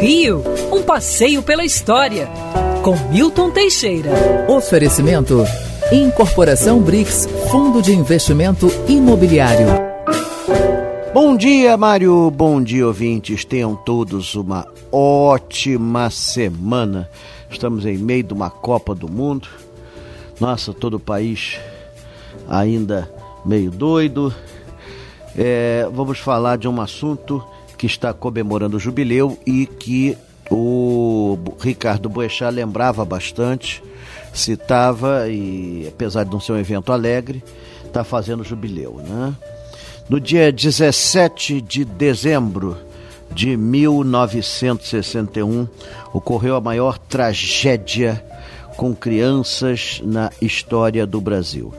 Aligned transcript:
Rio, 0.00 0.44
um 0.72 0.80
passeio 0.80 1.42
pela 1.42 1.64
história, 1.64 2.28
com 2.84 2.96
Milton 3.10 3.50
Teixeira. 3.50 4.10
Oferecimento: 4.48 5.44
Incorporação 5.90 6.80
BRICS, 6.80 7.26
Fundo 7.50 7.82
de 7.82 7.92
Investimento 7.92 8.68
Imobiliário. 8.88 9.66
Bom 11.12 11.36
dia, 11.36 11.76
Mário. 11.76 12.30
Bom 12.30 12.62
dia, 12.62 12.86
ouvintes. 12.86 13.44
Tenham 13.44 13.74
todos 13.74 14.36
uma 14.36 14.68
ótima 14.92 16.10
semana. 16.10 17.10
Estamos 17.50 17.84
em 17.84 17.98
meio 17.98 18.22
de 18.22 18.32
uma 18.32 18.50
Copa 18.50 18.94
do 18.94 19.10
Mundo. 19.10 19.48
Nossa, 20.38 20.72
todo 20.72 20.94
o 20.94 21.00
país 21.00 21.58
ainda 22.48 23.10
meio 23.44 23.72
doido. 23.72 24.32
É, 25.36 25.88
vamos 25.92 26.20
falar 26.20 26.56
de 26.56 26.68
um 26.68 26.80
assunto 26.80 27.44
que 27.78 27.86
está 27.86 28.12
comemorando 28.12 28.76
o 28.76 28.80
jubileu 28.80 29.38
e 29.46 29.64
que 29.64 30.18
o 30.50 31.38
Ricardo 31.60 32.08
Boechat 32.08 32.52
lembrava 32.52 33.04
bastante, 33.04 33.80
citava 34.34 35.28
e 35.28 35.86
apesar 35.88 36.24
de 36.24 36.32
não 36.32 36.40
ser 36.40 36.50
um 36.52 36.58
evento 36.58 36.92
alegre, 36.92 37.44
está 37.84 38.02
fazendo 38.02 38.42
jubileu, 38.42 39.00
né? 39.06 39.32
No 40.08 40.18
dia 40.18 40.50
17 40.50 41.60
de 41.60 41.84
dezembro 41.84 42.76
de 43.30 43.56
1961, 43.56 45.68
ocorreu 46.12 46.56
a 46.56 46.60
maior 46.60 46.98
tragédia 46.98 48.20
com 48.76 48.92
crianças 48.94 50.00
na 50.02 50.32
história 50.40 51.06
do 51.06 51.20
Brasil. 51.20 51.72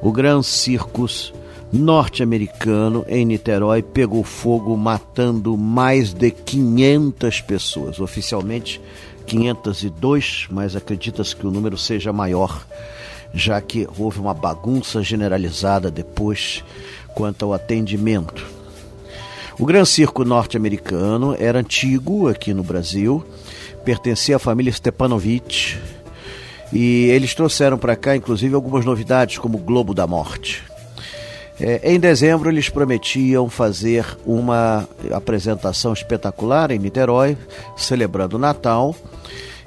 O 0.00 0.10
Gran 0.12 0.42
Circus 0.42 1.34
norte-americano 1.72 3.04
em 3.08 3.24
Niterói 3.24 3.82
pegou 3.82 4.22
fogo, 4.22 4.76
matando 4.76 5.56
mais 5.56 6.12
de 6.12 6.30
500 6.30 7.40
pessoas. 7.40 7.98
Oficialmente 7.98 8.80
502, 9.26 10.48
mas 10.50 10.76
acredita-se 10.76 11.34
que 11.34 11.46
o 11.46 11.50
número 11.50 11.78
seja 11.78 12.12
maior, 12.12 12.66
já 13.32 13.60
que 13.60 13.88
houve 13.96 14.20
uma 14.20 14.34
bagunça 14.34 15.02
generalizada 15.02 15.90
depois 15.90 16.62
quanto 17.14 17.44
ao 17.44 17.54
atendimento. 17.54 18.46
O 19.58 19.64
Gran 19.64 19.84
Circo 19.84 20.24
norte-americano 20.24 21.36
era 21.38 21.60
antigo 21.60 22.28
aqui 22.28 22.52
no 22.52 22.62
Brasil, 22.62 23.24
pertencia 23.84 24.36
à 24.36 24.38
família 24.38 24.72
Stepanovich 24.72 25.78
e 26.72 27.04
eles 27.10 27.34
trouxeram 27.34 27.76
para 27.76 27.94
cá, 27.94 28.16
inclusive, 28.16 28.54
algumas 28.54 28.84
novidades, 28.84 29.38
como 29.38 29.58
o 29.58 29.60
Globo 29.60 29.92
da 29.92 30.06
Morte. 30.06 30.71
É, 31.60 31.92
em 31.92 32.00
dezembro, 32.00 32.50
eles 32.50 32.68
prometiam 32.68 33.48
fazer 33.48 34.06
uma 34.24 34.88
apresentação 35.12 35.92
espetacular 35.92 36.70
em 36.70 36.78
Niterói, 36.78 37.36
celebrando 37.76 38.36
o 38.36 38.38
Natal. 38.38 38.94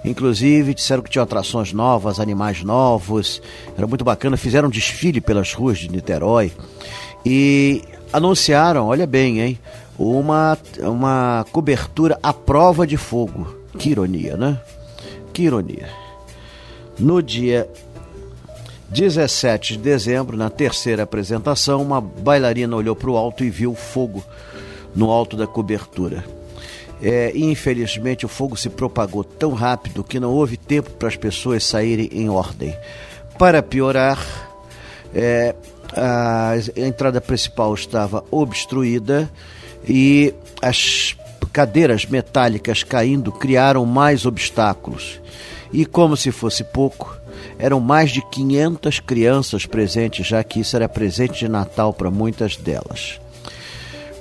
Inclusive, 0.04 0.74
disseram 0.74 1.02
que 1.02 1.10
tinham 1.10 1.24
atrações 1.24 1.74
novas, 1.74 2.20
animais 2.20 2.64
novos, 2.64 3.42
era 3.78 3.88
muito 3.88 4.04
bacana. 4.04 4.38
Fizeram 4.38 4.68
um 4.68 4.72
desfile 4.72 5.20
pelas 5.20 5.54
ruas 5.54 5.80
de 5.80 5.90
Niterói 5.90 6.52
e 7.26 7.82
anunciaram, 8.14 8.88
olha 8.88 9.08
bem, 9.08 9.42
hein, 9.42 9.60
uma, 9.98 10.58
uma 10.80 11.46
cobertura 11.52 12.20
à 12.22 12.34
prova 12.34 12.86
de 12.86 12.98
fogo. 12.98 13.56
Que 13.78 13.90
ironia, 13.90 14.38
né? 14.38 14.60
Que 15.34 15.44
ironia. 15.44 15.90
No 17.00 17.22
dia 17.22 17.68
17 18.96 19.74
de 19.74 19.80
dezembro, 19.80 20.38
na 20.38 20.50
terceira 20.50 21.04
apresentação, 21.04 21.82
uma 21.82 22.00
bailarina 22.00 22.78
olhou 22.78 22.96
para 22.96 23.10
o 23.10 23.18
alto 23.18 23.44
e 23.44 23.50
viu 23.50 23.76
fogo 23.76 24.24
no 24.96 25.12
alto 25.12 25.36
da 25.36 25.46
cobertura. 25.46 26.24
É, 27.02 27.34
infelizmente, 27.36 28.26
o 28.26 28.30
fogo 28.30 28.56
se 28.56 28.70
propagou 28.70 29.22
tão 29.22 29.52
rápido 29.52 30.02
que 30.02 30.18
não 30.18 30.32
houve 30.32 30.56
tempo 30.56 30.92
para 30.92 31.10
as 31.10 31.18
pessoas 31.18 31.66
saírem 31.66 32.10
em 32.14 32.30
ordem. 32.30 32.74
Para 33.38 33.62
piorar, 33.62 34.18
é, 35.14 35.54
a 35.94 36.54
entrada 36.78 37.20
principal 37.20 37.74
estava 37.74 38.24
obstruída 38.32 39.30
e 39.86 40.34
as 40.62 41.18
cadeiras 41.52 42.06
metálicas 42.06 42.82
caindo 42.82 43.30
criaram 43.30 43.86
mais 43.86 44.26
obstáculos. 44.26 45.20
E 45.74 45.86
como 45.86 46.16
se 46.16 46.32
fosse 46.32 46.64
pouco, 46.64 47.25
eram 47.58 47.80
mais 47.80 48.12
de 48.12 48.22
500 48.22 49.00
crianças 49.00 49.66
presentes, 49.66 50.26
já 50.28 50.44
que 50.44 50.60
isso 50.60 50.76
era 50.76 50.90
presente 50.90 51.40
de 51.40 51.48
Natal 51.48 51.94
para 51.94 52.12
muitas 52.12 52.56
delas. 52.56 53.20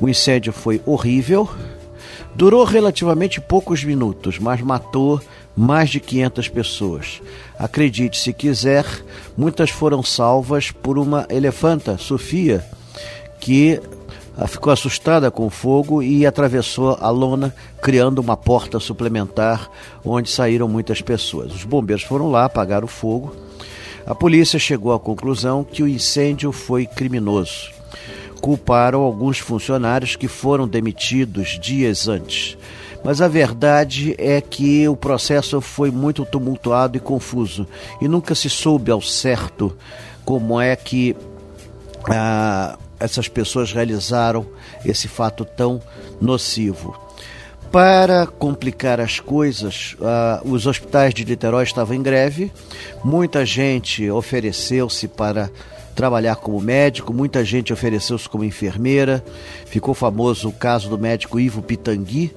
O 0.00 0.08
incêndio 0.08 0.52
foi 0.52 0.80
horrível, 0.84 1.48
durou 2.34 2.64
relativamente 2.64 3.40
poucos 3.40 3.84
minutos, 3.84 4.38
mas 4.38 4.60
matou 4.60 5.20
mais 5.56 5.90
de 5.90 6.00
500 6.00 6.48
pessoas. 6.48 7.22
Acredite 7.58 8.18
se 8.18 8.32
quiser, 8.32 8.84
muitas 9.36 9.70
foram 9.70 10.02
salvas 10.02 10.70
por 10.70 10.98
uma 10.98 11.26
elefanta, 11.30 11.96
Sofia, 11.96 12.64
que 13.40 13.80
ficou 14.46 14.72
assustada 14.72 15.30
com 15.30 15.46
o 15.46 15.50
fogo 15.50 16.02
e 16.02 16.26
atravessou 16.26 16.98
a 17.00 17.08
lona, 17.10 17.54
criando 17.80 18.18
uma 18.18 18.36
porta 18.36 18.80
suplementar 18.80 19.70
onde 20.04 20.28
saíram 20.28 20.68
muitas 20.68 21.00
pessoas. 21.00 21.54
Os 21.54 21.64
bombeiros 21.64 22.04
foram 22.04 22.30
lá 22.30 22.44
apagar 22.44 22.84
o 22.84 22.88
fogo. 22.88 23.34
A 24.04 24.14
polícia 24.14 24.58
chegou 24.58 24.92
à 24.92 24.98
conclusão 24.98 25.64
que 25.64 25.82
o 25.82 25.88
incêndio 25.88 26.52
foi 26.52 26.84
criminoso. 26.84 27.70
Culparam 28.40 29.00
alguns 29.00 29.38
funcionários 29.38 30.16
que 30.16 30.28
foram 30.28 30.68
demitidos 30.68 31.58
dias 31.58 32.08
antes. 32.08 32.58
Mas 33.04 33.20
a 33.20 33.28
verdade 33.28 34.14
é 34.18 34.40
que 34.40 34.88
o 34.88 34.96
processo 34.96 35.60
foi 35.60 35.90
muito 35.90 36.24
tumultuado 36.24 36.96
e 36.96 37.00
confuso 37.00 37.66
e 38.00 38.08
nunca 38.08 38.34
se 38.34 38.50
soube 38.50 38.90
ao 38.90 39.00
certo 39.00 39.76
como 40.24 40.58
é 40.58 40.74
que 40.74 41.14
ah, 42.10 42.78
essas 43.04 43.28
pessoas 43.28 43.72
realizaram 43.72 44.46
esse 44.84 45.08
fato 45.08 45.44
tão 45.44 45.80
nocivo. 46.20 46.98
Para 47.70 48.26
complicar 48.26 49.00
as 49.00 49.18
coisas, 49.18 49.96
uh, 49.98 50.48
os 50.48 50.66
hospitais 50.66 51.12
de 51.12 51.24
Niterói 51.24 51.64
estavam 51.64 51.96
em 51.96 52.02
greve, 52.02 52.52
muita 53.04 53.44
gente 53.44 54.08
ofereceu-se 54.10 55.08
para 55.08 55.50
trabalhar 55.94 56.36
como 56.36 56.60
médico, 56.60 57.12
muita 57.12 57.44
gente 57.44 57.72
ofereceu-se 57.72 58.28
como 58.28 58.44
enfermeira. 58.44 59.24
Ficou 59.66 59.94
famoso 59.94 60.48
o 60.48 60.52
caso 60.52 60.88
do 60.88 60.98
médico 60.98 61.40
Ivo 61.40 61.62
Pitangui, 61.62 62.34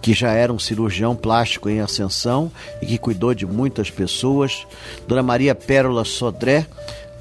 que 0.00 0.12
já 0.14 0.32
era 0.32 0.52
um 0.52 0.58
cirurgião 0.58 1.14
plástico 1.14 1.68
em 1.68 1.80
ascensão 1.80 2.50
e 2.80 2.86
que 2.86 2.98
cuidou 2.98 3.34
de 3.34 3.46
muitas 3.46 3.90
pessoas. 3.90 4.66
Dona 5.06 5.22
Maria 5.22 5.54
Pérola 5.54 6.04
Sodré 6.04 6.66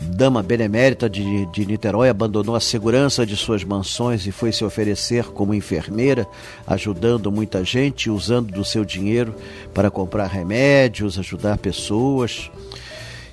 dama 0.01 0.44
benemérita 0.44 1.09
de, 1.09 1.45
de 1.47 1.66
Niterói 1.66 2.09
abandonou 2.09 2.56
a 2.56 2.59
segurança 2.59 3.25
de 3.25 3.35
suas 3.35 3.63
mansões 3.63 4.25
e 4.28 4.31
foi 4.31 4.51
se 4.51 4.63
oferecer 4.63 5.25
como 5.25 5.53
enfermeira, 5.53 6.28
ajudando 6.67 7.31
muita 7.31 7.63
gente, 7.63 8.09
usando 8.09 8.51
do 8.51 8.63
seu 8.63 8.84
dinheiro 8.85 9.35
para 9.73 9.89
comprar 9.89 10.28
remédios, 10.28 11.17
ajudar 11.17 11.57
pessoas. 11.57 12.51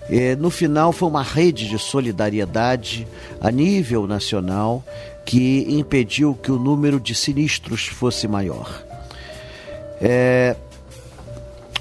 E, 0.08 0.34
no 0.36 0.50
final, 0.50 0.92
foi 0.92 1.08
uma 1.08 1.22
rede 1.22 1.68
de 1.68 1.78
solidariedade 1.78 3.06
a 3.40 3.50
nível 3.50 4.06
nacional 4.06 4.84
que 5.24 5.66
impediu 5.68 6.34
que 6.34 6.50
o 6.50 6.58
número 6.58 6.98
de 6.98 7.14
sinistros 7.14 7.86
fosse 7.86 8.26
maior. 8.26 8.82
É, 10.00 10.56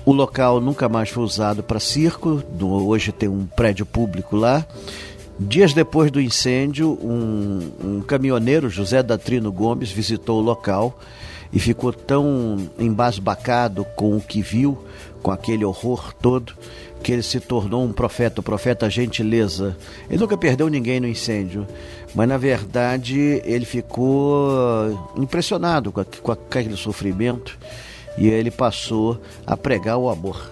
o 0.05 0.11
local 0.11 0.59
nunca 0.59 0.89
mais 0.89 1.09
foi 1.09 1.23
usado 1.23 1.61
para 1.61 1.79
circo, 1.79 2.43
hoje 2.59 3.11
tem 3.11 3.29
um 3.29 3.45
prédio 3.45 3.85
público 3.85 4.35
lá. 4.35 4.65
Dias 5.39 5.73
depois 5.73 6.11
do 6.11 6.21
incêndio, 6.21 6.91
um, 7.01 7.71
um 7.83 8.01
caminhoneiro, 8.01 8.69
José 8.69 9.01
Datrino 9.01 9.51
Gomes, 9.51 9.91
visitou 9.91 10.39
o 10.39 10.43
local 10.43 10.99
e 11.51 11.59
ficou 11.59 11.91
tão 11.91 12.69
embasbacado 12.77 13.85
com 13.95 14.15
o 14.15 14.21
que 14.21 14.41
viu, 14.41 14.77
com 15.21 15.31
aquele 15.31 15.65
horror 15.65 16.13
todo, 16.13 16.53
que 17.03 17.11
ele 17.11 17.23
se 17.23 17.39
tornou 17.39 17.83
um 17.83 17.91
profeta, 17.91 18.39
o 18.39 18.43
profeta 18.43 18.89
gentileza. 18.89 19.75
Ele 20.09 20.19
nunca 20.19 20.37
perdeu 20.37 20.69
ninguém 20.69 20.99
no 20.99 21.07
incêndio, 21.07 21.67
mas 22.13 22.27
na 22.27 22.37
verdade 22.37 23.41
ele 23.43 23.65
ficou 23.65 25.11
impressionado 25.17 25.91
com 25.91 26.31
aquele 26.31 26.77
sofrimento 26.77 27.57
e 28.17 28.27
ele 28.27 28.51
passou 28.51 29.19
a 29.45 29.55
pregar 29.55 29.97
o 29.97 30.09
amor. 30.09 30.51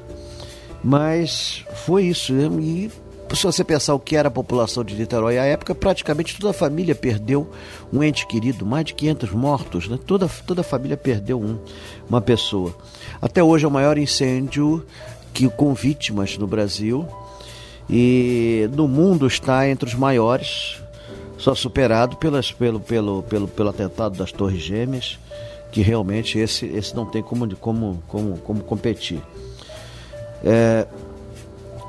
Mas 0.83 1.65
foi 1.85 2.06
isso, 2.06 2.33
e 2.33 2.89
se 3.35 3.44
você 3.44 3.63
pensar 3.63 3.94
o 3.94 4.00
que 4.00 4.15
era 4.15 4.27
a 4.27 4.31
população 4.31 4.83
de 4.83 4.95
Niterói 4.95 5.38
à 5.38 5.45
época, 5.45 5.75
praticamente 5.75 6.38
toda 6.38 6.51
a 6.51 6.53
família 6.53 6.95
perdeu 6.95 7.50
um 7.91 8.03
ente 8.03 8.25
querido, 8.25 8.65
mais 8.65 8.85
de 8.85 8.94
500 8.94 9.31
mortos, 9.31 9.88
né? 9.88 10.00
toda, 10.06 10.27
toda 10.47 10.61
a 10.61 10.63
família 10.63 10.97
perdeu 10.97 11.39
um, 11.39 11.59
uma 12.09 12.21
pessoa. 12.21 12.75
Até 13.21 13.44
hoje 13.44 13.65
é 13.65 13.67
o 13.67 13.71
maior 13.71 13.97
incêndio 13.97 14.85
que 15.33 15.47
com 15.50 15.73
vítimas 15.73 16.38
no 16.38 16.47
Brasil 16.47 17.07
e 17.89 18.69
no 18.73 18.88
mundo 18.88 19.27
está 19.27 19.67
entre 19.69 19.88
os 19.88 19.95
maiores, 19.95 20.81
só 21.38 21.53
superado 21.53 22.17
pelas, 22.17 22.51
pelo, 22.51 22.79
pelo, 22.79 23.23
pelo, 23.23 23.47
pelo 23.47 23.69
atentado 23.69 24.17
das 24.17 24.31
Torres 24.31 24.62
Gêmeas 24.62 25.19
que 25.71 25.81
realmente 25.81 26.38
esse, 26.39 26.66
esse 26.66 26.95
não 26.95 27.06
tem 27.06 27.21
como, 27.21 27.56
como, 27.56 28.04
como, 28.07 28.38
como 28.38 28.63
competir. 28.63 29.21
É, 30.44 30.88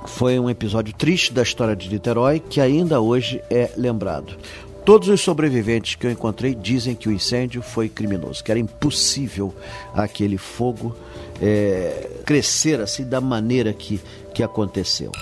foi 0.07 0.39
um 0.39 0.51
episódio 0.51 0.93
triste 0.95 1.33
da 1.33 1.43
história 1.43 1.77
de 1.77 1.89
Niterói 1.89 2.41
que 2.41 2.61
ainda 2.61 3.01
hoje 3.01 3.43
é 3.51 3.71
lembrado. 3.77 4.37
Todos 4.85 5.09
os 5.09 5.21
sobreviventes 5.21 5.95
que 5.95 6.07
eu 6.07 6.11
encontrei 6.11 6.55
dizem 6.55 6.95
que 6.95 7.09
o 7.09 7.13
incêndio 7.13 7.63
foi 7.63 7.89
criminoso, 7.89 8.43
que 8.43 8.51
era 8.51 8.59
impossível 8.59 9.55
aquele 9.95 10.39
fogo 10.39 10.97
é, 11.41 12.09
crescer 12.25 12.81
assim 12.81 13.05
da 13.05 13.21
maneira 13.21 13.73
que, 13.73 14.01
que 14.35 14.43
aconteceu. 14.43 15.13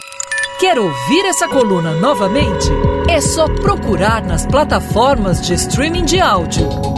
Quer 0.58 0.78
ouvir 0.78 1.24
essa 1.26 1.46
coluna 1.48 1.94
novamente? 1.94 2.68
É 3.08 3.20
só 3.20 3.46
procurar 3.46 4.24
nas 4.24 4.44
plataformas 4.46 5.40
de 5.40 5.54
streaming 5.54 6.04
de 6.04 6.18
áudio. 6.20 6.97